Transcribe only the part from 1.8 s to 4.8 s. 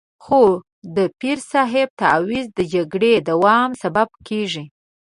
تعویض د جګړې دوام سبب کېږي.